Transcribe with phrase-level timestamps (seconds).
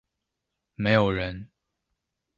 [0.73, 1.51] 沒有人